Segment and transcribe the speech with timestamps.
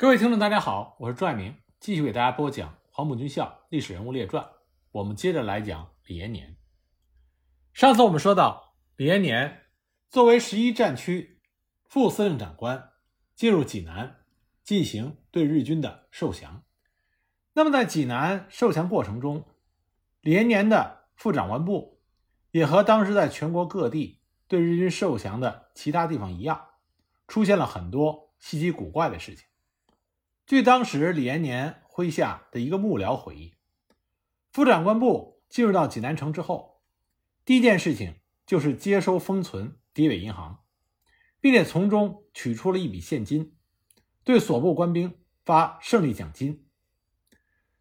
[0.00, 4.44] 各位听众，大家好，我是朱爱明，继续给大家播讲《黄埔军校历史人物列传》。
[4.92, 6.56] 我们接着来讲李延年。
[7.72, 9.62] 上次我们说到，李延年
[10.08, 11.40] 作为十一战区
[11.84, 12.90] 副司令长官，
[13.34, 14.18] 进入济南
[14.62, 16.62] 进行对日军的受降。
[17.54, 19.48] 那么在济南受降过程中，
[20.20, 22.00] 李延年的副长官部
[22.52, 26.68] 也和当时在全国各地对日军受降的其他地方一样，
[27.26, 29.44] 出现了很多稀奇古怪的事情。
[30.48, 33.52] 据当时李延年麾下的一个幕僚回忆，
[34.50, 36.80] 副长官部进入到济南城之后，
[37.44, 38.14] 第一件事情
[38.46, 40.64] 就是接收封存敌伪银行，
[41.38, 43.58] 并且从中取出了一笔现金，
[44.24, 46.66] 对所部官兵发胜利奖金。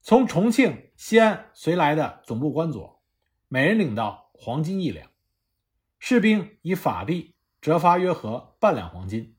[0.02, 3.02] 从重庆、西安随来的总部官佐，
[3.48, 5.10] 每人领到黄金一两，
[6.00, 9.38] 士兵以法币折发约合半两黄金。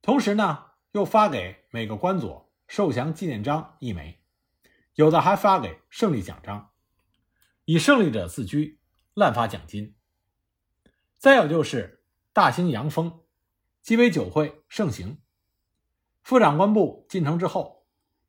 [0.00, 0.70] 同时呢。
[0.92, 4.18] 又发给每个官佐受降纪念章一枚，
[4.94, 6.72] 有的还发给胜利奖章，
[7.64, 8.80] 以胜利者自居，
[9.14, 9.94] 滥发奖金。
[11.16, 13.20] 再有就是大兴洋风，
[13.82, 15.18] 鸡尾酒会盛行。
[16.22, 17.86] 副长官部进城之后，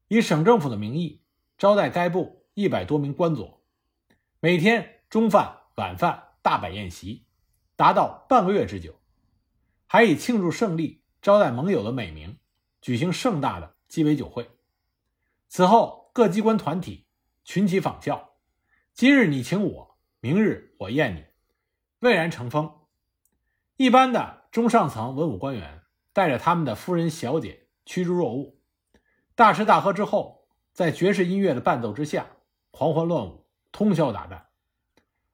[0.08, 1.24] 以省政府的名义
[1.58, 3.64] 招待该部一百多名官佐，
[4.40, 7.26] 每天中饭、晚饭大摆宴席，
[7.76, 9.02] 达到半个月之久，
[9.88, 12.38] 还以庆祝胜利、招待盟友的美名。
[12.82, 14.50] 举行盛大的鸡尾酒会。
[15.48, 17.06] 此后，各机关团体
[17.44, 18.34] 群起仿效，
[18.94, 21.26] 今日你请我，明日我宴你，
[22.00, 22.80] 蔚然成风。
[23.78, 28.56] 一般的中上层文武官员带着他们的夫人小姐趋之若鹜，
[29.36, 32.28] 大吃大喝之后，在爵士音乐的伴奏之下
[32.72, 34.44] 狂欢乱舞，通宵达旦。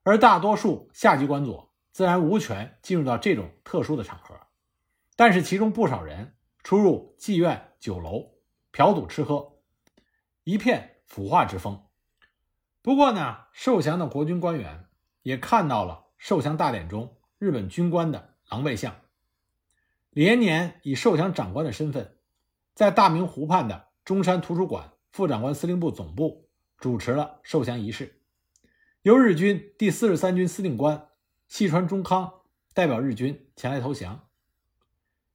[0.04, 4.36] 而大多数下级官佐自然无权进入到这种特殊的场合，
[5.16, 6.34] 但是其中不少人。
[6.68, 8.34] 出入妓院、酒楼，
[8.74, 9.54] 嫖赌吃喝，
[10.44, 11.86] 一片腐化之风。
[12.82, 14.88] 不过呢，受降的国军官员
[15.22, 18.94] 也看到了受降大典中日本军官的狼狈相。
[20.10, 22.18] 李延年以受降长官的身份，
[22.74, 28.20] 在大明湖畔的中山图书馆副长官司令部总部主持了受降仪式，
[29.04, 31.08] 由日军第四十三军司令官
[31.48, 32.42] 细川忠康
[32.74, 34.27] 代表日军前来投降。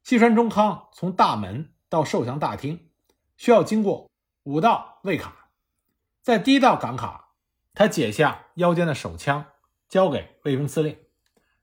[0.03, 2.91] 细川中康从大门到受降大厅，
[3.37, 4.11] 需要经过
[4.43, 5.51] 五道卫卡。
[6.23, 7.35] 在第一道岗卡，
[7.73, 9.45] 他解下腰间的手枪，
[9.89, 10.99] 交给卫兵司令，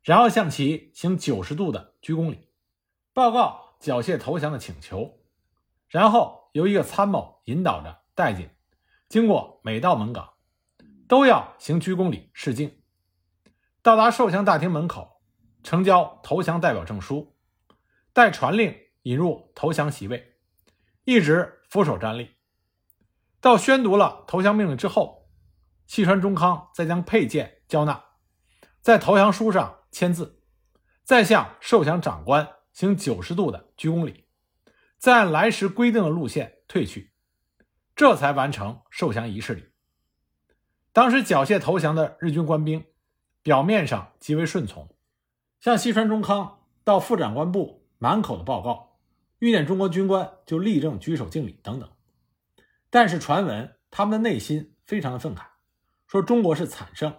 [0.01, 2.47] 然后向其行九十度的鞠躬礼，
[3.13, 5.19] 报告缴械投降的请求，
[5.89, 8.49] 然后由一个参谋引导着带进。
[9.09, 10.33] 经过每道门岗，
[11.07, 12.79] 都要行鞠躬礼示敬。
[13.81, 15.21] 到达受降大厅门口，
[15.63, 17.35] 呈交投降代表证书。
[18.19, 20.35] 待传令引入投降席位，
[21.05, 22.31] 一直俯首站立。
[23.39, 25.29] 到宣读了投降命令之后，
[25.87, 28.03] 细川中康再将佩剑交纳，
[28.81, 30.43] 在投降书上签字，
[31.05, 34.25] 再向受降长官行九十度的鞠躬礼，
[34.97, 37.13] 再按来时规定的路线退去，
[37.95, 39.63] 这才完成受降仪式礼。
[40.91, 42.85] 当时缴械投降的日军官兵，
[43.41, 44.93] 表面上极为顺从，
[45.61, 47.78] 向西川中康到副长官部。
[47.99, 48.97] 满口的报告，
[49.39, 51.89] 遇见中国军官就立正举手敬礼等等。
[52.89, 55.41] 但是传闻他们的内心非常的愤慨，
[56.07, 57.13] 说中国是惨胜，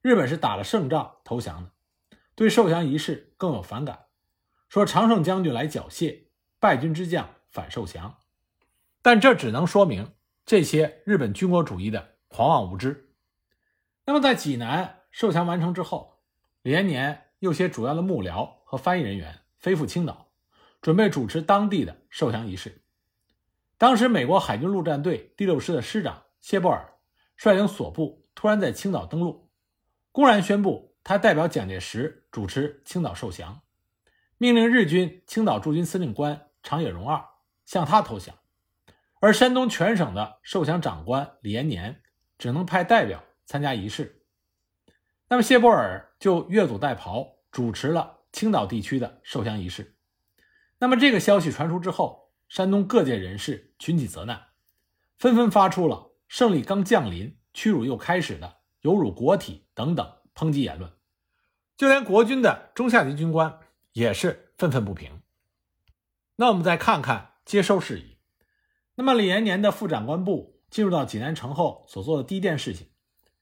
[0.00, 1.70] 日本是打了胜仗投降的，
[2.36, 4.06] 对受降仪式更有反感。
[4.68, 6.28] 说常胜将军来缴械，
[6.58, 8.18] 败军之将反受降。
[9.02, 10.14] 但这只能说明
[10.46, 13.12] 这些日本军国主义的狂妄无知。
[14.06, 16.20] 那么在济南受降完成之后，
[16.62, 19.41] 李延年有些主要的幕僚和翻译人员。
[19.62, 20.32] 飞赴青岛，
[20.80, 22.82] 准备主持当地的受降仪式。
[23.78, 26.94] 当时，美国海军陆战队第六师的师长谢伯尔
[27.36, 29.48] 率领所部突然在青岛登陆，
[30.10, 33.62] 公然宣布他代表蒋介石主持青岛受降，
[34.36, 37.24] 命令日军青岛驻军司令官长野荣二
[37.64, 38.34] 向他投降，
[39.20, 42.02] 而山东全省的受降长官李延年
[42.36, 44.24] 只能派代表参加仪式。
[45.28, 48.18] 那么，谢伯尔就越俎代庖主持了。
[48.32, 49.94] 青岛地区的受降仪式，
[50.78, 54.48] 那么这个消息传出之后，山东各界人士群起责难，
[55.18, 60.90] 纷纷发出了“胜利刚降临，屈辱又开始”的有辱国体等等抨击言论，
[61.76, 63.60] 就连国军的中下级军官
[63.92, 65.20] 也是愤愤不平。
[66.36, 68.16] 那我们再看看接收事宜，
[68.94, 72.88] 那么李延年的副长官部进入到济南城后所做的第一件事情，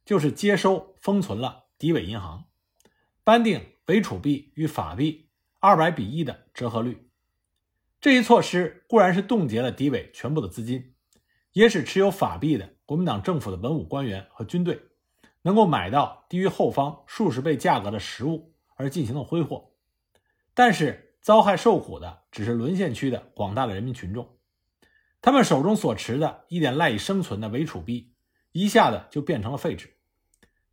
[0.04, 2.46] 就是接收封存了敌伪银行，
[3.24, 3.60] 颁定。
[3.86, 7.10] 伪储币与法币二百比一的折合率。
[8.00, 10.94] 这一措施固然是冻结了敌伪全部的资金，
[11.50, 14.80] 也使持有法币的国民党政府的文武官员和军队
[15.42, 19.72] 能够买到低于后方数十倍价格的食物而进行了挥霍。
[20.54, 24.38] 但是遭害受苦的只是沦陷区的广大的人民群众，
[25.20, 28.14] 他们手中所持的一点赖以生存的伪储币，
[28.52, 29.96] 一下子就变成了废纸，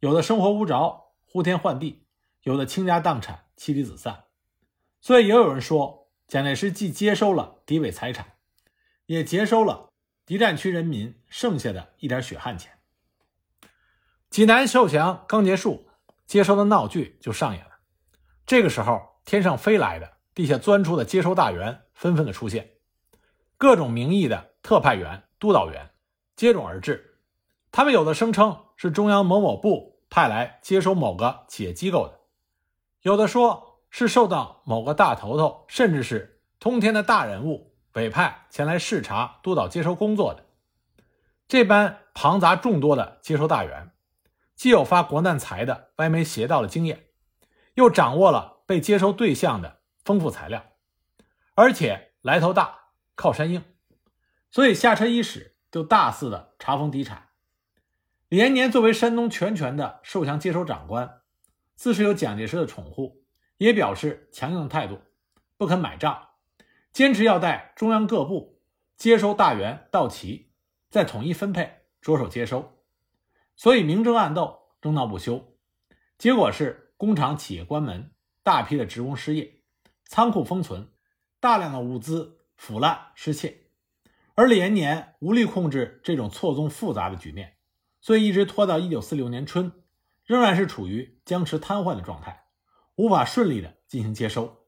[0.01, 2.03] 有的生活无着，呼天唤地；
[2.47, 4.23] 有的倾家荡产，妻离子散。
[5.01, 6.07] 所以也有人说。
[6.29, 8.33] 蒋介石既接收了敌伪财产，
[9.05, 9.93] 也接收了
[10.25, 12.79] 敌占区人民剩下的一点血汗钱。
[14.29, 15.87] 济南受降刚结束，
[16.25, 17.71] 接收的闹剧就上演了。
[18.45, 22.71] 这个时候，天上飞来的、地下钻出的接收大员纷纷的出现，
[23.57, 25.91] 各种名义的特派员、督导员
[26.35, 27.19] 接踵而至。
[27.71, 32.16] 他们有的声称是中央某某部派来接收某个企业机构的，
[33.07, 33.65] 有的说。
[33.89, 40.43] 是受到某个大头头，甚至是通天的大人物委派前来视察、督导接收工作的。
[41.47, 43.91] 这般庞杂众多的接收大员，
[44.57, 47.05] 既有发国难财的歪门邪道的经验，
[47.75, 50.65] 又掌握了被接收对象的丰富材料，
[51.55, 53.63] 而且来头大、靠山硬，
[54.51, 57.29] 所以下车伊始就大肆的查封敌产。
[58.27, 61.16] 李延年作为山东全权的受降接收长官，
[61.77, 63.23] 自是有蒋介石的宠护。
[63.57, 64.99] 也表示强硬的态度，
[65.57, 66.27] 不肯买账，
[66.93, 68.61] 坚持要待中央各部
[68.95, 70.51] 接收大员到齐，
[70.91, 72.77] 再统一分配，着手接收。
[73.55, 75.57] 所以明争暗斗，争闹不休。
[76.19, 78.11] 结果是工厂企业关门，
[78.43, 79.63] 大批的职工失业，
[80.05, 80.89] 仓库封存，
[81.39, 83.71] 大量的物资腐烂失窃。
[84.35, 87.57] 而李延年无力控制这种错综复杂的局面，
[88.01, 89.71] 所以一直拖到一九四六年春，
[90.27, 92.43] 仍然是处于僵持瘫痪的状态。
[92.95, 94.65] 无法顺利的进行接收。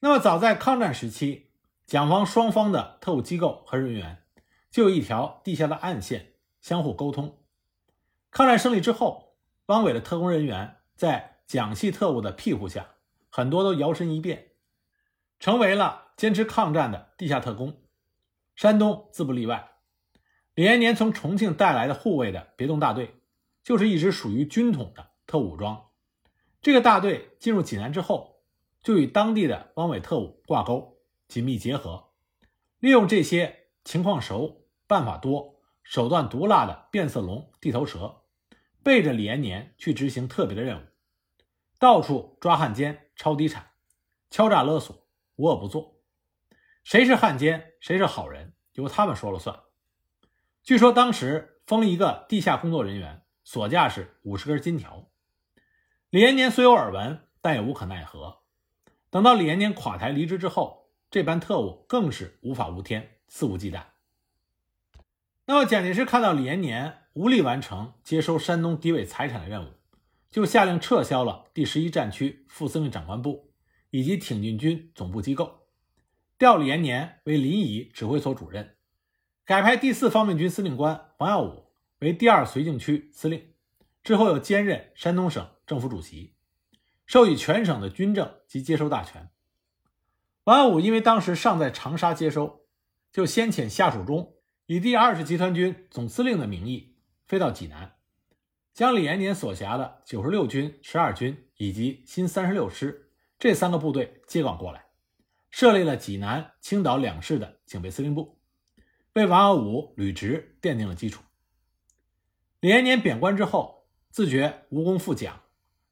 [0.00, 1.52] 那么，早在抗战时期，
[1.86, 4.24] 蒋方双方的特务机构和人员
[4.70, 7.38] 就有一条地下的暗线，相互沟通。
[8.30, 12.90] 抗战胜利之后，汪伪的特工人员在蒋系特务的庇护下，
[13.30, 14.52] 很多都摇身一变，
[15.38, 17.82] 成为了坚持抗战的地下特工。
[18.54, 19.70] 山东自不例外。
[20.54, 23.19] 李延年从重庆带来的护卫的别动大队，
[23.70, 25.90] 就是一直属于军统的特务武装。
[26.60, 28.42] 这个大队进入济南之后，
[28.82, 32.10] 就与当地的汪伪特务挂钩，紧密结合，
[32.80, 38.22] 利用这些情况熟、办法多、手段毒辣的变色龙、地头蛇，
[38.82, 40.86] 背着李延年去执行特别的任务，
[41.78, 43.70] 到处抓汉奸、抄底产、
[44.30, 45.06] 敲诈勒索，
[45.36, 46.00] 无恶不作。
[46.82, 49.60] 谁是汉奸，谁是好人，由他们说了算。
[50.64, 55.10] 据说当时封一个地下工作人员，所价是五十根金条。
[56.10, 58.40] 李延年虽有耳闻，但也无可奈何。
[59.10, 63.82] 等到李延年垮台离职之后，这班特务更是无法无天，肆无忌惮。
[65.46, 69.72] 那么，蒋介石看到李延年无力完成接收山东敌伪财产的任务，
[70.30, 73.52] 就下令撤销了第十一战区副司令长官部
[73.90, 75.66] 以及挺进军总部机构，
[76.38, 78.76] 调李延年为临沂指挥所主任，
[79.44, 81.69] 改派第四方面军司令官王耀武
[82.00, 83.54] 为第二绥靖区司令，
[84.02, 85.48] 之后又兼任山东省。
[85.66, 86.34] 政府主席
[87.06, 89.30] 授予全省的军政及接收大权。
[90.42, 92.66] 王耀武因为当时尚在长沙接收，
[93.12, 94.34] 就先遣下属中
[94.66, 97.94] 以第二十集团军总司令的名义飞到济南，
[98.74, 104.86] 将李延年所辖的九十六军、十二军以及新三十六师这三个部队接管过来，
[105.50, 108.40] 设立了济南、青岛两市的警备司令部，
[109.12, 111.22] 为王耀武履职奠定了基础。
[112.60, 115.40] 李延年贬官之后，自觉无功复奖。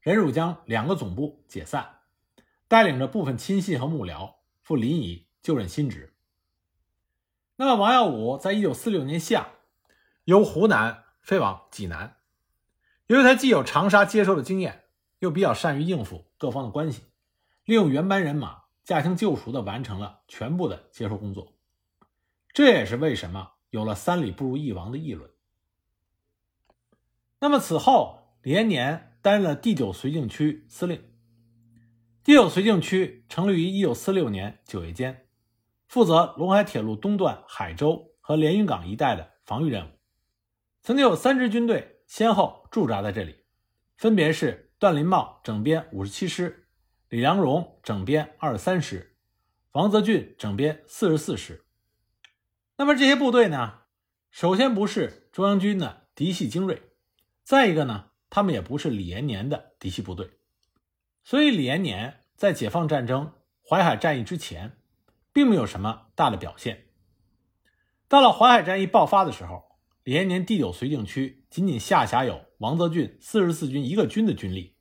[0.00, 2.00] 忍辱将两个总部解散，
[2.68, 6.14] 带领着部分亲信和幕僚赴临沂就任新职。
[7.56, 9.48] 那么，王耀武在一九四六年夏
[10.25, 12.18] 由湖南飞往济南，
[13.06, 14.84] 由于他既有长沙接收的经验，
[15.20, 17.02] 又比较善于应付各方的关系，
[17.64, 21.54] 利用原班人马驾轻就熟地完成了全部的接收工作。
[22.52, 25.30] 这也是为什么有了“三里不如一王”的议论。
[27.40, 29.04] 那么此后，李延年。
[29.21, 31.02] 担任了第九绥靖区司令。
[32.23, 35.26] 第九绥靖区成立于一九四六年九月间，
[35.88, 39.90] 负责陇海铁路东段海州和连云港一带的防御任务。
[40.83, 43.35] 曾经有三支军队先后驻扎在这里，
[43.97, 46.68] 分别是段林茂整编五十七师、
[47.09, 49.16] 李良荣整编二十三师、
[49.73, 51.64] 王泽俊整编四十四师。
[52.76, 53.80] 那么这些部队呢，
[54.30, 56.80] 首先不是中央军的嫡系精锐，
[57.49, 58.11] 再一个呢。
[58.28, 60.33] 他们也不是李延年的嫡系部队，
[61.25, 63.33] 所以李延年在解放战争、
[63.67, 64.83] 淮海战役之前
[65.33, 66.88] 并没有什么大的表现。
[68.07, 74.76] 到了淮海战役爆发的时候，李延年第九绥靖区仅仅下辖有王泽俊四十四军一个军的军力，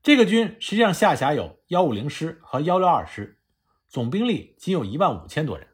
[0.00, 3.40] 这个军实际上下辖有幺五零师和幺六二师，
[3.88, 5.66] 总兵力仅有一万五千多人。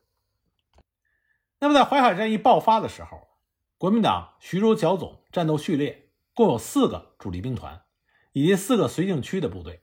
[1.59, 3.29] 那么在淮海战役爆发的时候，
[3.77, 6.06] 国民党徐州剿总战斗序列
[6.37, 7.83] 共有四个主力兵团，
[8.31, 9.83] 以及四个绥靖区的部队，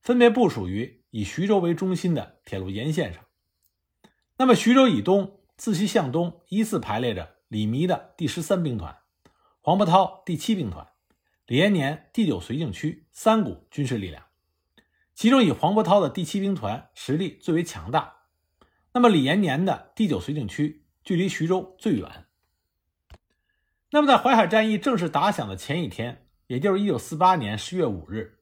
[0.00, 3.24] 分别部署于以徐州为中心的铁路沿线上。
[4.38, 5.38] 那么徐州以东。
[5.54, 8.98] 自西向东依次排列着李弥的第十三兵团、
[9.60, 10.88] 黄伯韬第七兵团、
[11.46, 14.24] 李延年第九绥靖区三股军事力量，
[15.14, 18.22] 其中以黄伯韬的第七兵团实力最为强大。
[18.92, 22.26] 那么李延年的第九绥靖区距离徐州最远。
[23.94, 28.38] 那么在淮海战役正式打响的前一天，也就是一九四八年十月五日，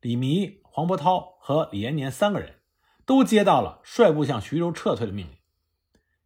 [0.00, 2.60] 李弥、黄伯韬和李延年三个人
[3.04, 5.34] 都接到了率部向徐州撤退的命令。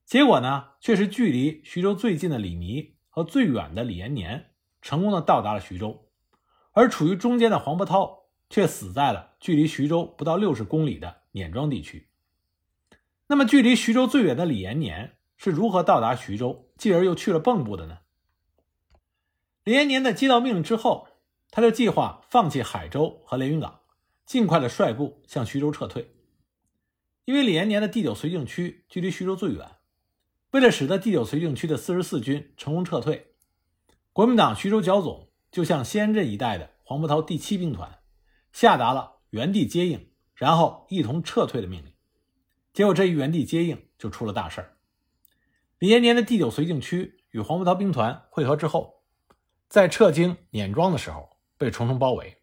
[0.05, 4.51] 结果呢，却是距离徐州最近的李弥和最远的李延年
[4.83, 6.11] 成功的到达了徐州，
[6.73, 12.11] 而处于中间的黄伯韬却死在了距离徐州不到六十公里的碾庄地区。
[13.29, 18.01] 那么，距离徐州最远的李延年是如何到达徐州，继而又去了蚌埠的呢？
[19.67, 21.09] 李延年在接到命令之后，
[21.51, 23.81] 他就计划放弃海州和连云港，
[24.25, 26.15] 尽快的率部向徐州撤退，
[27.25, 29.69] 因为李延年的第九绥靖区距离徐州最远。
[30.53, 33.35] 为了使得第九绥靖区的四十四军成功撤退，
[34.13, 37.99] 国民党徐州剿总就向西安镇一带的黄伯韬第七兵团
[38.53, 41.93] 下达了原地接应，然后一同撤退的命令。
[42.73, 44.77] 结果这一原地接应就出了大事儿。
[45.81, 48.96] 李延年的第九绥靖区与黄伯韬兵团会合之后，
[49.69, 52.39] 在撤京碾庄的时候被重重包围。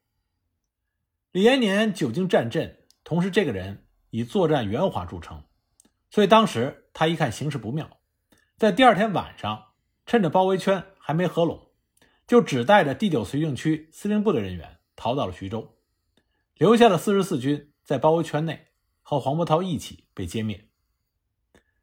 [1.32, 5.44] 李延年久经战阵，同时这个人以作战圆滑著称。
[6.10, 7.98] 所以当时他一看形势不妙，
[8.56, 9.74] 在第二天晚上，
[10.06, 11.72] 趁着包围圈还没合拢，
[12.28, 15.76] 就只带着第九绥靖区司令部的人员逃到了徐州，
[16.56, 18.68] 留下了四十四军在包围圈内
[19.02, 20.68] 和黄伯韬一起被歼灭。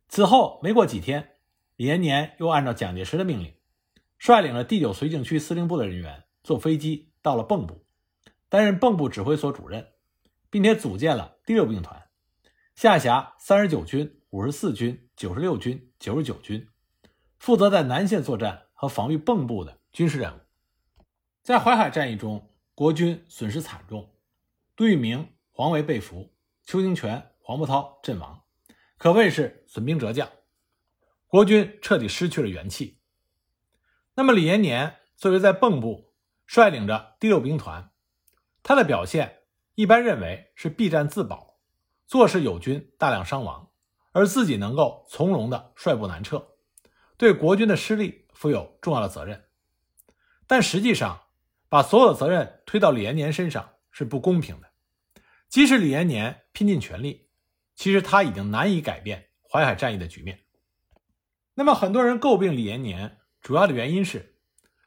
[0.08, 1.36] 此后没过几天，
[1.74, 3.54] 李延年又按照蒋介石的命令，
[4.20, 7.84] 率领了第九绥靖区司令部的人员坐飞机到了蚌埠，
[8.48, 9.88] 担任蚌埠指挥所主任，
[10.50, 12.06] 并且组建了第六兵团，
[12.76, 14.18] 下辖三十九军。
[14.30, 16.68] 五十四军、九十六军、九十九军，
[17.40, 20.40] 负责在南线作战和防御蚌埠的军事任务。
[21.42, 24.14] 在淮海战役中，国军损失惨重，
[24.76, 28.40] 杜聿明、黄维被俘，邱清泉、黄伯韬阵亡，
[28.98, 30.30] 可谓是损兵折将，
[31.26, 32.99] 国军彻底失去了元气。
[34.14, 36.12] 那么，李延年作为在蚌埠
[36.46, 37.90] 率领着第六兵团，
[38.62, 39.42] 他的表现
[39.74, 41.58] 一般认为是避战自保，
[42.06, 43.68] 坐视友军大量伤亡。
[44.12, 46.44] 而自己能够从容的率部南撤，
[47.16, 49.44] 对国军的失利负有重要的责任。
[50.48, 51.26] 但实际上，
[51.68, 54.68] 把所有的责任推到李延年身上是不公平的。
[55.48, 57.28] 即使李延年拼尽全力，
[57.76, 60.40] 其实他已经难以改变淮海战役的局面。
[61.54, 64.36] 那么，很多人诟病李延年，主要的原因是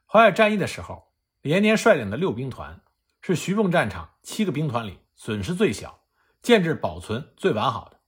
[0.06, 2.82] 淮海战役的时候，李延年率领的六兵团
[3.22, 6.06] 是徐蚌战场七个兵团里损失最小、
[6.42, 8.00] 建制保存最完好的。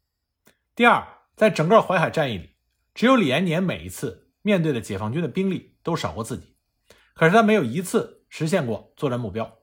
[0.75, 2.55] 第二，在整个淮海战役里，
[2.93, 6.55] 只有李延年每一次面对的解放军的兵力都少过自己，
[7.13, 9.59] 可是他没有一次实现过作战目标。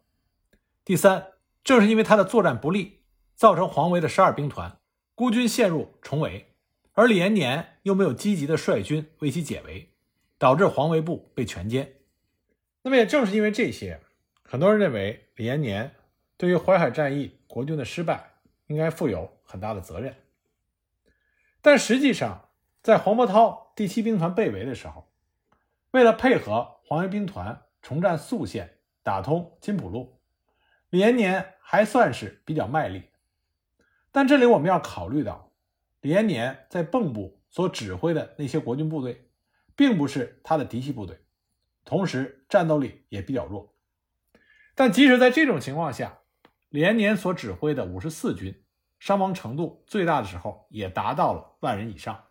[0.84, 3.04] 第三，正是因为他的作战不利，
[3.36, 4.80] 造成黄维的十二兵团
[5.14, 6.56] 孤军陷入重围，
[6.92, 9.91] 而李延年又没有积极的率军为其解围，
[10.42, 11.86] 导致黄维部被全歼。
[12.82, 14.00] 那么也正是因为这些，
[14.42, 15.94] 很多人认为李延年
[16.36, 18.32] 对于淮海战役国军的失败
[18.66, 20.16] 应该负有很大的责任。
[21.60, 22.48] 但实际上，
[22.82, 25.08] 在黄伯韬第七兵团被围的时候，
[25.92, 30.18] 为了配合黄维兵团重占宿县、打通金浦路，
[30.90, 33.04] 李延年还算是比较卖力。
[34.10, 35.52] 但这里我们要考虑到，
[36.00, 39.21] 李延年在蚌埠所指挥的那些国军部队，
[39.76, 41.20] 并不是他的嫡系部队，
[41.84, 43.74] 同时战斗力也比较弱。
[44.74, 46.18] 但即使在这种情况下，
[46.68, 48.58] 李延年所指挥的五十四军。
[48.98, 52.26] 伤亡程度最大的时候也达到了万人以上。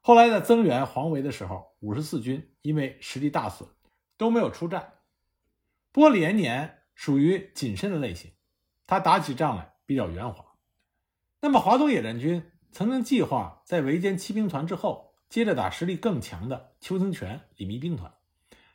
[0.00, 3.68] 后来在增援黄维的时候，五十四军因为实力大损，
[4.16, 4.94] 都没有出战。
[5.92, 8.32] 不过李延年属于谨慎的类型，
[8.86, 10.42] 他打起仗来比较圆滑。
[11.42, 18.12] 那么华东野战军曾经计划在围歼七兵团之后，接着打实力更强的邱清泉、李弥兵团，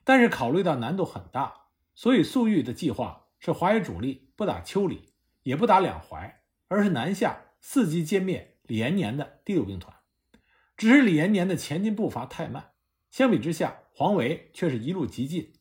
[0.04, 6.42] 但是考虑到难度很大，所以粟裕的计划是华野主力不打邱李，也不打两淮。
[6.68, 9.96] 而是南下伺机歼灭李延年的第六兵团。
[10.76, 12.72] 只是李延年的前进步伐太慢，
[13.12, 15.54] 相比之下，黄维却是一路急进，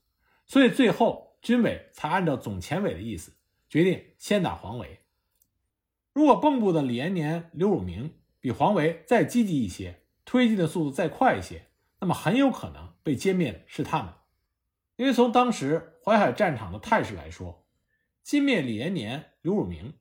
[0.46, 3.36] 所以最后军委才按照总前委的意思，
[3.68, 5.00] 决定先打黄维。
[6.14, 10.03] 如果蚌埠的李延年、刘汝明比黄维再积极一些，
[10.34, 11.68] 推进的速度再快一些，
[12.00, 14.12] 那么很有可能被歼灭的是他们。
[14.96, 17.64] 因为从当时淮海战场的态势来说，
[18.26, 19.94] 歼灭李延年、刘汝明，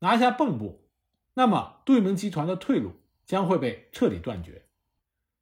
[0.00, 0.82] 拿下蚌埠，
[1.34, 2.92] 那么杜聿明集团的退路。
[3.24, 4.64] 将会被彻底断绝。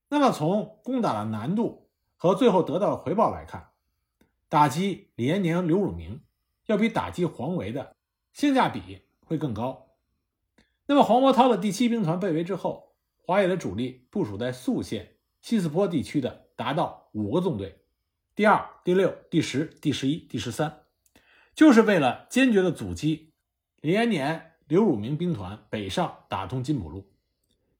[0.09, 3.69] 那么，从攻打的难度和最后得到的回报来看，
[4.49, 6.21] 打击李延年、刘汝明
[6.65, 7.95] 要比打击黄维的
[8.33, 9.93] 性价比会更高。
[10.87, 12.86] 那么，黄伯韬的第七兵团被围之后，
[13.27, 17.81] 华野的主力部署在宿县、西四坡地区的达到五个纵队，
[18.37, 20.85] 第二、第六、第十、第十一、第十三，
[21.53, 23.33] 就是为了坚决的阻击
[23.81, 27.13] 李延年、刘汝明兵团北上打通津浦路。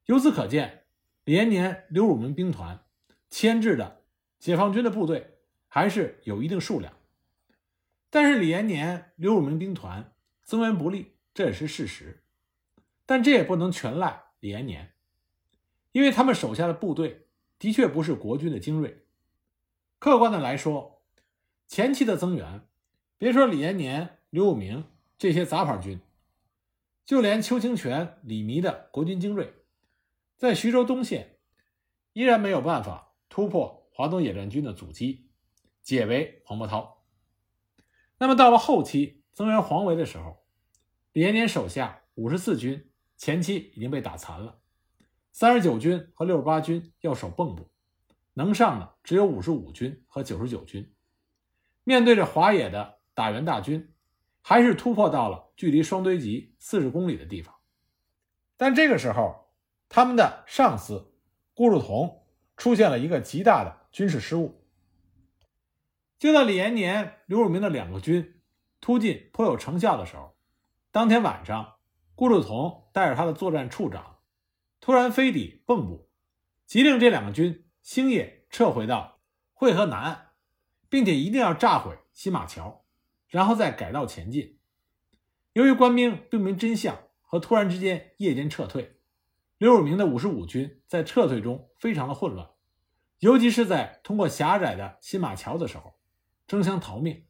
[0.07, 0.83] 由此可见，
[1.23, 2.83] 李延年、刘汝明兵团
[3.29, 4.03] 牵制的
[4.39, 5.37] 解放军的部队
[5.69, 6.91] 还是有一定数量。
[8.09, 10.13] 但是李延年、刘汝明兵团
[10.43, 12.25] 增援不利，这也是事实。
[13.05, 14.93] 但这也不能全赖李延年，
[15.91, 17.27] 因为他们手下的部队
[17.57, 19.05] 的确不是国军的精锐。
[19.99, 21.01] 客观的来说，
[21.67, 22.67] 前期的增援，
[23.17, 24.85] 别说李延年、刘汝明
[25.17, 25.99] 这些杂牌军，
[27.03, 29.53] 就连邱清泉、李弥的国军精锐。
[30.35, 31.39] 在徐州东线，
[32.13, 35.29] 依然没有办法突破华东野战军的阻击，
[35.81, 37.03] 解围黄伯韬。
[38.19, 40.45] 那么到了后期增援黄维的时候，
[41.13, 44.59] 李延年手下五十四军前期已经被打残了，
[45.39, 47.69] 三十九军和六十八军要守蚌埠，
[48.33, 50.91] 能上的只有五十五军和九十九军。
[51.83, 53.93] 面对着华野的打援大军，
[54.41, 57.53] 还是突破到了距离双堆集四十公里的地方。
[58.57, 59.51] 但这个时候，
[59.89, 61.13] 他们的上司
[61.53, 62.25] 顾祝同
[62.55, 64.65] 出现了一个极大的军事失误。
[66.17, 68.41] 就在李延年、刘汝明的两个军
[68.81, 70.35] 突进颇有成效的时候，
[70.89, 71.75] 当天晚上，
[72.15, 74.16] 顾祝同带着他的作战处长
[74.87, 76.07] 突然飞抵蚌埠，
[76.65, 79.19] 急令这两个军星夜撤回到
[79.51, 80.29] 会河南岸，
[80.87, 82.85] 并且一定要炸毁新马桥，
[83.27, 84.57] 然后再改道前进。
[85.51, 88.97] 由于官兵不明真相和突然之间夜间撤退。
[89.57, 92.49] 刘汝明的五十五军在撤退中非常的混乱，
[93.19, 95.95] 尤其是在通过狭窄的新马桥的时候，
[96.47, 97.25] 争相逃命，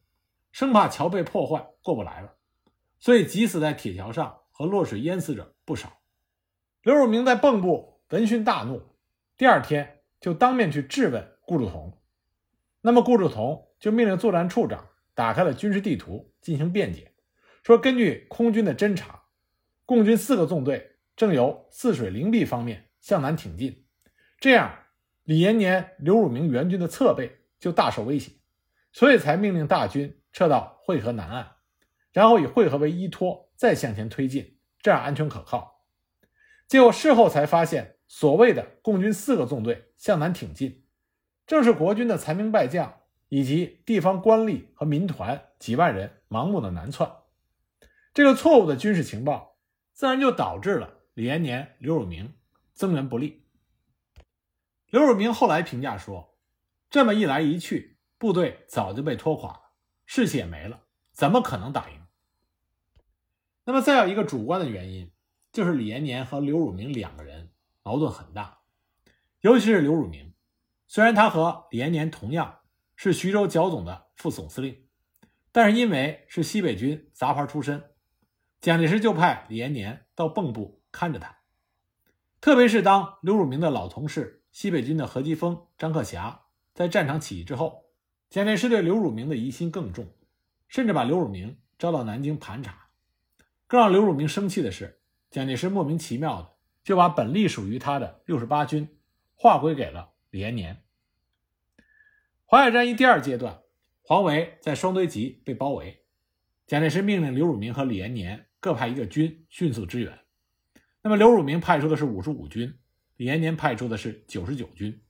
[0.52, 2.36] 生怕桥被破坏过不来了，
[3.00, 5.97] 所以急死在铁桥上和落水淹死者不少。
[6.82, 8.82] 刘汝明在蚌埠闻讯大怒，
[9.36, 12.00] 第二天就当面去质问顾祝同，
[12.80, 17.12] 那么顾祝同就命令作战处长打开了军事地图进行辩解，
[17.62, 19.22] 说根据空军的侦察，
[19.84, 20.96] 共军四个纵队。
[21.16, 23.84] 正由泗水灵璧方面向南挺进，
[24.38, 24.72] 这样
[25.24, 28.30] 李延年、刘汝明援军的侧背就大受威胁，
[28.92, 31.56] 所以才命令大军撤到会河南岸，
[32.12, 35.77] 然后以会河为依托再向前推进，这样安全可靠。
[36.68, 40.84] 结果事后才发现，所谓的共军四个纵队向南挺进，
[41.46, 43.00] 正是国军的残兵败将
[43.30, 47.10] 以及地方官吏和民团几万人盲目的南窜。
[48.12, 49.56] 这个错误的军事情报，
[49.92, 50.94] 自然就导致了。
[51.14, 52.34] 李延年、刘汝明
[52.74, 53.44] 增援不利。
[54.90, 56.38] 刘汝明后来评价说
[56.88, 59.60] ：“这么一来一去，部队早就被拖垮了，
[60.06, 61.96] 士气也没了，怎么可能打赢？”
[63.64, 65.10] 那么，再有一个主观的原因，
[65.58, 67.50] 就是李延年和刘汝明两个人
[67.82, 68.60] 矛盾很大，
[69.40, 70.32] 尤其是刘汝明，
[70.86, 72.60] 虽然他和李延年同样
[72.94, 74.86] 是徐州剿总的副总司令，
[75.50, 77.82] 但是因为是西北军杂牌出身，
[78.60, 80.80] 蒋介石就派李延年到蚌埠。
[80.92, 81.38] 看着他，
[82.40, 86.42] 特别是当刘汝明的老同事西北军的何基沣、张克侠
[86.72, 87.86] 在战场起义之后，
[88.30, 90.06] 蒋介石对刘汝明的疑心更重，
[90.68, 92.90] 甚至把刘汝明招到南京盘查。
[93.66, 94.97] 更让刘汝明生气的是，
[95.30, 98.88] 蒋介石莫名其妙的就把本隶属于他的六十八军
[99.34, 100.82] 划归给了李延年。
[102.46, 103.60] 淮海战役第二阶段，
[104.02, 106.02] 黄维在双堆集被包围，
[106.66, 110.18] 蒋介石命令刘汝明和李延年各派一个军迅速支援。
[111.02, 112.78] 那么刘汝明派出的是五十五军，
[113.16, 115.02] 李延年派出的是九十九军，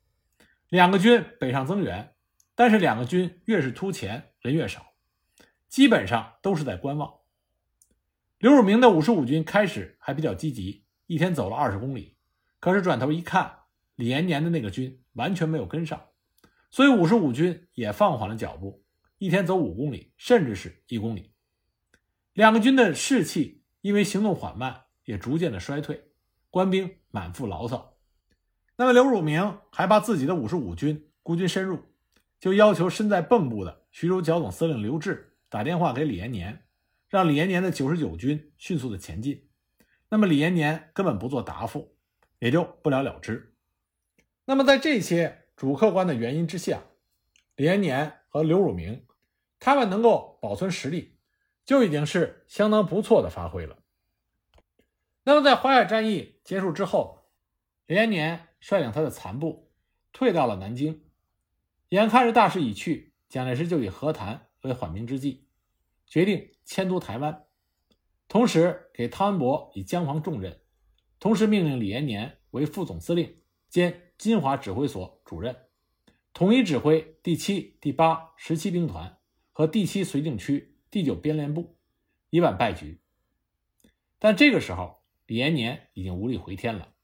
[0.69, 2.15] 两个军北上增援，
[2.57, 4.95] 但是两个军越是突前，人越少，
[5.69, 7.18] 基本上都是在观望。
[8.39, 12.17] 刘汝明的五十五军开始还比较积极，一天走了二十公里，
[12.61, 13.59] 可是转头一看，
[13.97, 16.01] 李延年的那个军完全没有跟上，
[16.71, 18.85] 所以五十五军也放缓了脚步，
[19.19, 21.33] 一天走五公里，甚至是一公里。
[22.33, 24.83] 两个军的士气因为行动缓慢。
[25.09, 26.11] 也逐渐的衰退，
[26.51, 27.97] 官兵满腹牢骚。
[28.77, 31.81] 那么刘汝明还怕自己的五十五军孤军深入，
[32.39, 36.63] 就要求身在蚌埠的徐州剿总司令刘峙打电话给李延年，
[37.09, 39.49] 让李延年的九十九军迅速的前进。
[40.11, 41.97] 那么李延年根本不做答复，
[42.39, 43.55] 也就不了了之。
[44.45, 46.83] 那么在这些主客观的原因之下，
[47.57, 49.07] 李延年和刘汝明
[49.59, 51.19] 他们能够保存实力，
[51.65, 53.79] 就已经是相当不错的发挥了。
[55.25, 57.29] 那么在淮海战役结束之后，
[57.87, 59.71] 李延年率领他的残部
[60.13, 61.05] 退到了南京，
[61.91, 65.48] 眼看着大势已去，蒋介石就以和谈为缓兵之计，
[66.09, 67.45] 决定迁都台湾，
[68.29, 70.59] 同时给汤恩伯以江防重任，
[71.21, 75.55] 同时命令李延年为副总司令兼金华指挥所主任，
[76.33, 79.19] 统一指挥第七、第八、十七兵团
[79.53, 81.77] 和第七绥靖区第九编练部，
[82.31, 83.03] 以挽败局。
[84.19, 86.95] 但这个时候，李延年已经无力回天了。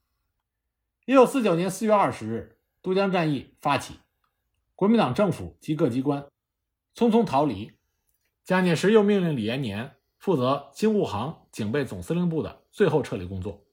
[1.05, 3.97] 一九四九年四月二十日，渡江战役发起，
[4.75, 6.27] 国民党政府及各机关
[6.95, 7.73] 匆匆逃离。
[8.45, 13.65] 蒋介石又命令李延年负责京沪杭警备总司令部的最后撤离工作。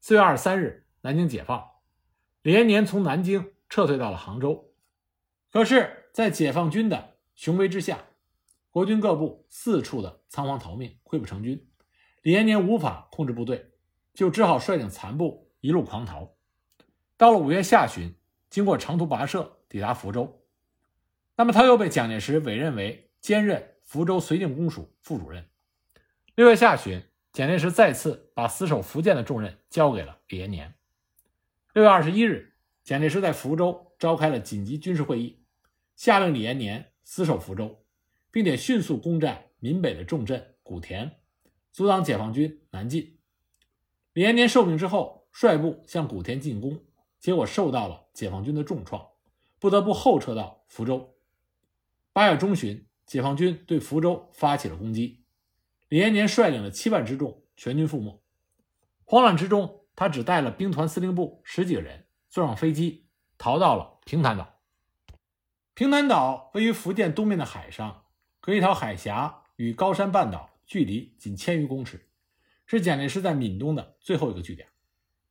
[0.00, 1.64] 四月二十三日，南京解放，
[2.42, 4.74] 李延年从南京撤退到了杭州。
[5.52, 8.04] 可是，在解放军的雄威之下，
[8.68, 11.70] 国军各部四处的仓皇逃命，溃不成军。
[12.22, 13.70] 李延年无法控制部队，
[14.12, 16.34] 就只好率领残部一路狂逃。
[17.16, 18.16] 到了五月下旬，
[18.50, 20.44] 经过长途跋涉，抵达福州。
[21.36, 25.48] 那么他又被蒋介石委任为兼任福州绥靖公署副主任。
[26.34, 30.74] 六月下旬，蒋介石再次把死守福建的重任交给了李延年。
[31.74, 35.44] 六月二十一日，蒋介石在福州召开了紧急军事会议，
[35.94, 37.84] 下令李延年死守福州，
[38.30, 41.20] 并且迅速攻占闽北的重镇古田。
[41.70, 43.18] 阻挡解放军南进。
[44.12, 46.84] 李延年受命之后，率部向古田进攻，
[47.18, 49.08] 结果受到了解放军的重创，
[49.58, 51.16] 不得不后撤到福州。
[52.12, 55.24] 八月中旬，解放军对福州发起了攻击，
[55.88, 58.22] 李延年率领了七万之众，全军覆没。
[59.04, 63.06] 慌乱之中，他只带了兵团司令部十几个人，坐上飞机
[63.38, 64.60] 逃到了平潭岛。
[65.74, 68.04] 平潭岛位于福建东面的海上，
[68.40, 70.50] 隔一条海峡与高山半岛。
[70.66, 72.08] 距离仅千余公尺，
[72.64, 74.66] 是蒋介石在闽东的最后一个据点，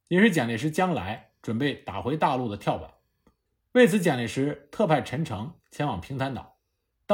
[0.07, 2.93] 也是蒋介石将来准备打回大陆的跳板。
[3.71, 6.52] 为此，蒋介石特派陈诚前往平潭岛，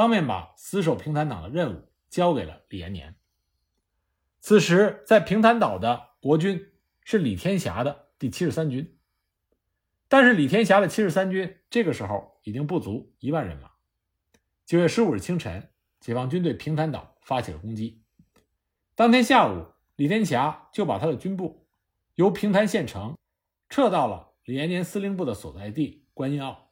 [0.00, 3.16] 当面把死守平潭岛的任务交给了李延年。
[4.40, 6.72] 此时，在平潭岛的国军
[7.04, 8.98] 是李天霞的第七十三军，
[10.08, 13.72] 但是李天霞的七十三军这个时候已经不足一万人了。
[14.64, 15.68] 九月十五日清晨，
[16.00, 18.02] 解放军对平潭岛发起了攻击。
[18.94, 21.66] 当天下午，李天霞就把他的军部
[22.14, 23.18] 由平潭县城
[23.68, 26.70] 撤到了李延年司令部的所在地观音坳。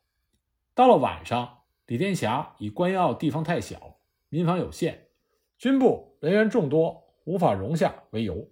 [0.74, 1.57] 到了晚上，
[1.88, 3.96] 李天霞以观音坳地方太小，
[4.28, 5.08] 民房有限，
[5.56, 8.46] 军部人员众多，无法容下为由，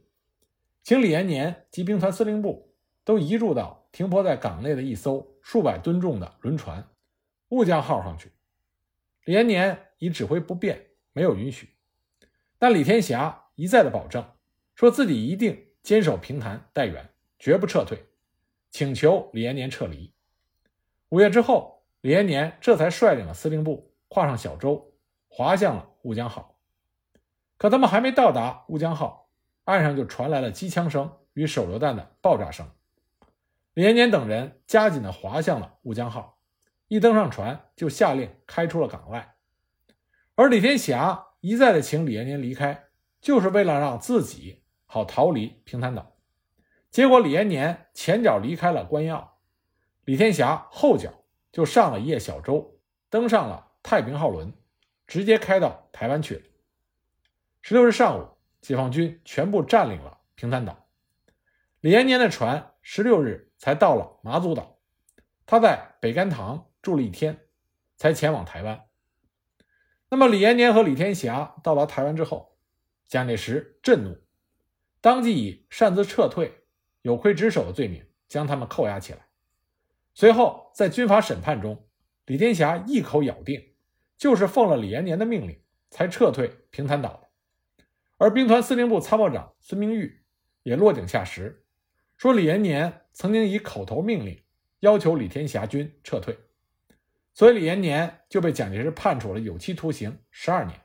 [0.83, 6.83] 请李延年及兵团司令部都移驻到停泊在港内的一艘数百吨重的轮船
[7.51, 8.33] “雾江号”上去。
[9.27, 11.69] 李延年以指挥不便，没有允许，
[12.59, 13.43] 但李天霞。
[13.57, 14.23] 一再的保证，
[14.75, 18.05] 说自己一定坚守平潭待援，绝不撤退，
[18.69, 20.13] 请求李延年撤离。
[21.09, 21.76] 五月之后，
[22.07, 24.93] 李延年这才率领了司令部跨上小舟，
[25.27, 26.57] 划向了乌江号。
[27.59, 29.29] 可他们还没到达乌江号，
[29.65, 32.71] 岸上就传来了机枪声与手榴弹的爆炸声。
[33.75, 36.39] 李延年等人加紧的划向了乌江号，
[36.87, 39.35] 一登上船就下令开出了港外。
[40.37, 42.85] 而李天霞一再的请李延年离开。
[43.21, 46.13] 就是为了让自己好逃离平潭岛，
[46.89, 49.33] 结果李延年前脚离开了观音坳，
[50.05, 51.11] 李天霞后脚
[51.57, 54.53] 就上了一叶小舟，登上了太平号轮，
[55.07, 56.43] 直接开到台湾去了。
[57.63, 58.29] 十六日上午，
[58.61, 60.87] 解放军全部占领了平潭岛，
[61.81, 64.79] 李延年的船十六日才到了马祖岛，
[65.47, 67.47] 他在北干塘住了一天，
[67.97, 68.85] 才前往台湾。
[70.11, 72.55] 那么，李延年和李天霞到达台湾之后。
[73.07, 74.19] 蒋介石震怒，
[75.01, 76.67] 当即以擅自撤退、
[77.01, 79.21] 有亏职守的罪名将他们扣押起来。
[80.19, 81.87] 随后，在军法审判中，
[82.25, 83.75] 李天霞一口咬定，
[84.17, 87.29] 就是奉了李延年的命令才撤退平潭岛的。
[88.17, 90.25] 而兵团司令部参谋长孙明玉
[90.63, 91.67] 也落井下石，
[92.17, 94.43] 说李延年曾经以口头命令
[94.81, 96.39] 要求李天霞军撤退，
[97.35, 100.81] 所以李延年就被蒋介石判处了有期徒刑十二年。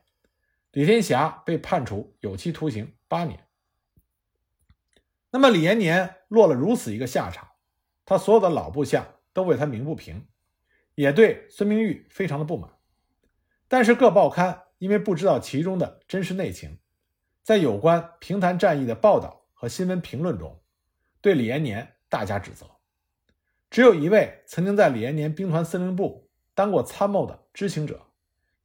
[0.73, 3.39] 李天霞被判处有期徒刑八年。
[5.29, 7.47] 那么李延年落了如此一个下场，
[8.03, 10.27] 他所有的老部下都为他鸣不平，
[10.95, 12.71] 也对孙明玉非常的不满。
[13.67, 16.79] 但是各报刊因为不知道其中的真实内情，
[17.43, 20.61] 在有关平潭战役的报道和新闻评论中，
[21.21, 22.65] 对李延年大加指责。
[23.69, 28.07] 只有一位曾经在李延年兵团司令部当过参谋的知情者，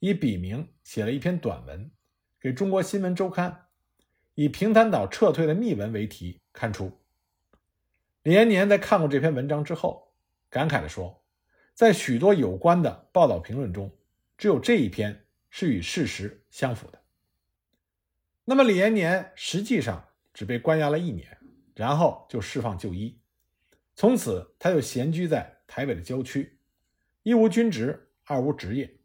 [0.01, 1.93] 以笔名写了一篇短文，
[2.41, 3.67] 给中国新闻周刊，
[4.35, 7.01] 以平潭岛撤退的秘闻为题刊出。
[8.25, 10.06] 李延年在看过这篇文章之后，
[10.57, 11.23] 感慨地说
[11.77, 13.95] ：“在许多有关的报道评论中，
[14.39, 17.03] 只有这一篇是与事实相符的。”
[18.43, 21.37] 那么李延年实际上只被关押了一年，
[21.75, 23.21] 然后就释放就医。
[23.95, 26.59] 从此，他就闲居在台北的郊区，
[27.23, 28.99] 一无军职，二无职业，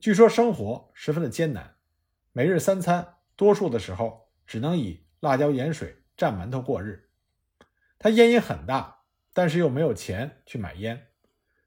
[0.00, 1.76] 据说生活十分的艰难，
[2.32, 7.08] 每日三餐多数的时候只能以辣椒盐水蘸馒头过日。
[7.98, 8.99] 他烟瘾很大，
[9.32, 11.08] 但是又没有钱去买烟，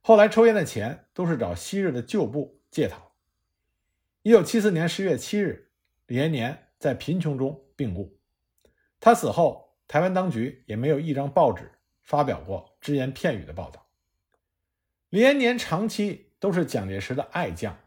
[0.01, 3.11] 后来抽烟的钱都是找昔日的旧部借讨。
[4.21, 5.71] 一九七四年十月七日，
[6.07, 8.19] 李延年在贫穷中病故。
[8.99, 11.71] 他死后，台湾当局也没有一张报纸。
[12.03, 13.87] 发表过只言片语的报道。
[15.09, 17.79] 李延年长期都是蒋介石的爱将，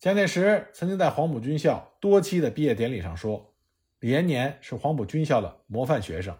[0.00, 3.54] 蒋介石曾经在黄埔军校多期的毕业典礼上说
[4.00, 6.36] ：“李延年是黄埔军校的模范学生，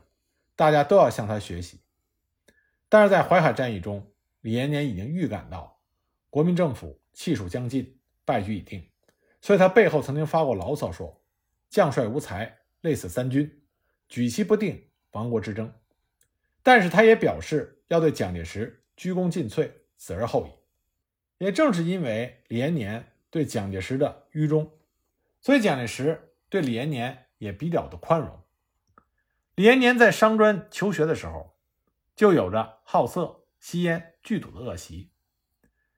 [0.56, 1.78] 大家都要向他学习。”
[2.90, 4.07] 但是在淮海战役中，
[4.42, 5.81] 李延年已经预感到
[6.29, 8.87] 国民政府气数将尽，败局已定，
[9.40, 11.22] 所以他背后曾经发过牢骚说
[11.70, 13.48] ：“将帅无才，累死三军；
[14.09, 15.72] 举棋不定，亡国之争。”
[16.62, 20.50] 但是他也表示要对蒋介石鞠躬尽瘁，死而后已。
[21.44, 24.70] 也正是因为李延年对蒋介石的愚忠，
[25.40, 28.38] 所以蒋介石对李延年也比较的宽容。
[29.55, 31.49] 李延年在商专求学的时候，
[32.20, 35.11] 就有着好色、吸烟、聚赌的恶习。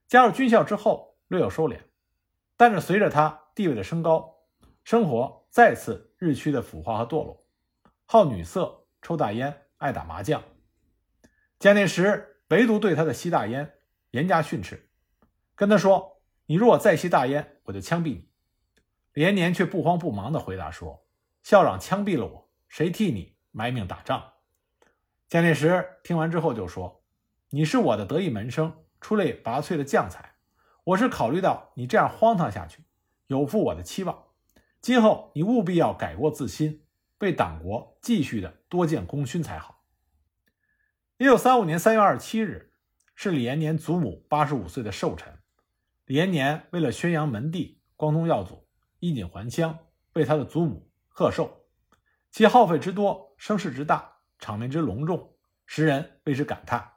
[0.07, 1.81] 加入军校之后，略有收敛，
[2.57, 4.37] 但是随着他地位的升高，
[4.85, 7.45] 生活再次日趋的腐化和堕落，
[8.07, 10.41] 好女色、抽大烟、爱打麻将。
[11.59, 13.75] 蒋介石唯独对他的吸大烟
[14.13, 14.89] 严加训斥，
[15.57, 18.31] 跟他说：“你如果再吸大烟，我就枪毙你。”
[19.15, 21.05] 李延年却不慌不忙地回答说
[21.43, 24.32] ：“校长枪毙了我，谁替你埋命打仗？”
[25.33, 27.03] 蒋介石听完之后就说
[27.49, 30.35] ：“你是我的得意门生，出类拔萃的将才，
[30.85, 32.85] 我是考虑到你这样荒唐下去
[33.29, 34.25] 有负我的期望，
[34.83, 36.85] 今后你务必要改过自新，
[37.21, 39.87] 为党国继续的多建功勋才好。”
[41.17, 42.75] 一九三五年三月二十七日，
[43.15, 45.39] 是李延年祖母八十五岁的寿辰。
[46.05, 48.69] 李延年为了宣扬门第，光宗耀祖，
[48.99, 49.79] 衣锦还乡，
[50.13, 51.65] 为他的祖母贺寿，
[52.31, 54.12] 其耗费之多，声势之大，
[54.43, 56.97] 场面之隆重，时人为之感叹。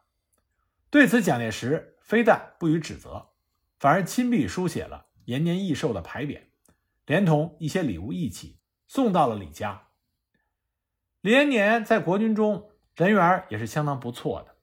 [0.89, 3.29] 对此，蒋介石非但不予指责，
[3.79, 6.41] 反而亲笔书写了延年益寿的牌匾，
[7.05, 9.89] 连同一些礼物一起送到了李家。
[11.21, 12.71] 李延年在国军中。
[12.95, 14.55] 人缘也是相当不错的，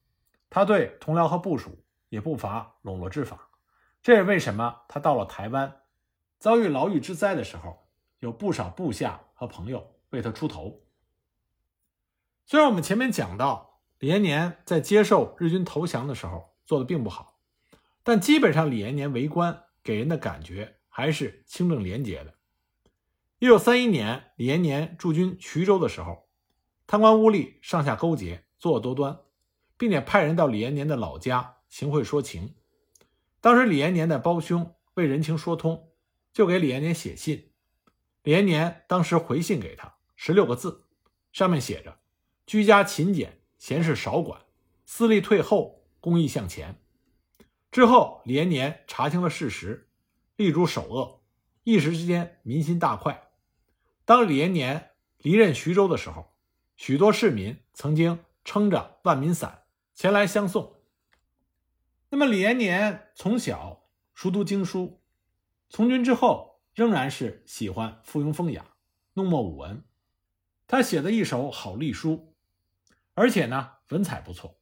[0.49, 3.51] 他对同僚和部属也不乏笼络之法，
[4.03, 5.83] 这也为什么他到了台湾，
[6.39, 7.91] 遭遇牢狱之灾的时候，
[8.21, 10.81] 有不少部下和朋友为他出头。
[12.53, 17.41] 虽然我们前面讲到李延年在接受日军投降的时候做的并不好，
[18.03, 22.35] 但基本上李延年为官给人的感觉还是清正廉洁的。
[23.39, 26.29] 一九三一年，李延年驻军衢州的时候。
[26.87, 29.19] 贪官污吏上下勾结，作恶多端，
[29.79, 32.55] 并且派人到李延年的老家行贿说情。
[33.41, 35.89] 当时李延年的胞兄为人情说通，
[36.35, 37.51] 就给李延年写信。
[38.23, 40.85] 李延年当时回信给他十六个字，
[41.33, 41.99] 上面写着
[42.47, 44.43] ：“居家勤俭，闲事少管，
[44.85, 46.79] 私利退后，公益向前。”
[47.73, 49.89] 之后，李延年查清了事实，
[50.37, 51.23] 力主首恶，
[51.65, 53.31] 一时之间民心大快。
[54.05, 56.35] 当李延年离任徐州的时候，
[56.77, 59.63] 许多市民曾经撑着万民伞
[59.95, 60.75] 前来相送。
[62.11, 65.01] 那么李延年从小熟读经书，
[65.71, 68.67] 从军之后仍然是喜欢附庸风雅，
[69.15, 69.83] 弄墨舞文。
[70.67, 72.32] 他写的一手好隶书，
[73.15, 74.59] 而且呢文采不错。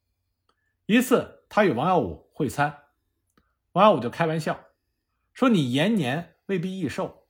[0.85, 2.83] 一次他与王耀武会餐，
[3.71, 4.67] 王耀武就开玩笑
[5.33, 7.27] 说：“你延年未必益寿。”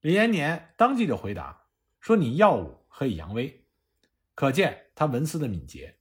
[0.00, 1.66] 李延年当即就回答
[2.00, 3.66] 说：“你耀武可以扬威。”
[4.34, 5.98] 可见他文思的敏捷。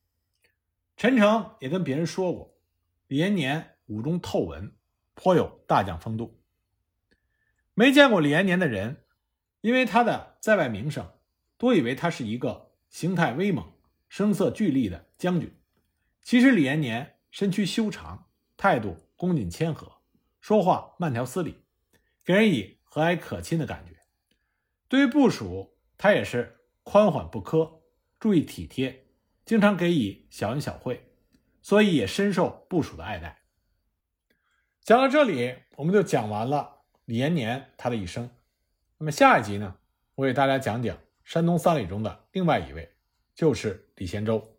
[0.96, 2.58] 陈诚也跟别人说过，
[3.08, 4.76] 李延年武中透文，
[5.14, 6.42] 颇有大将风度。
[7.74, 9.06] 没见过李延年的人，
[9.62, 11.12] 因为他的在外名声，
[11.58, 13.74] 多以为他是一个形态威猛、
[14.10, 15.56] 声色俱厉的将军。
[16.22, 20.02] 其实李延年身躯修长，态度恭谨谦和，
[20.41, 21.63] 说话慢条斯理，
[22.26, 23.93] 给人以和蔼可亲的感觉。
[24.88, 27.82] 对于部属，他也是宽缓不苛，
[28.19, 29.06] 注意体贴，
[29.45, 31.13] 经常给予小恩小惠，
[31.62, 33.43] 所以也深受部属的爱戴。
[34.82, 38.30] 讲到这里，我们就讲完了李延年他的一生。
[38.98, 39.78] 那么下一集呢，
[40.15, 42.91] 我给大家讲讲山东三李中的另外一位，
[43.39, 44.59] 就是李仙洲。